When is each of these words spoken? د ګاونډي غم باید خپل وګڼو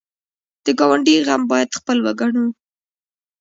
د 0.65 0.67
ګاونډي 0.79 1.15
غم 1.27 1.41
باید 1.51 1.77
خپل 1.79 1.97
وګڼو 2.05 2.45